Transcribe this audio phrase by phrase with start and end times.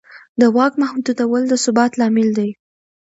[0.39, 2.49] د واک محدودول د ثبات لامل دی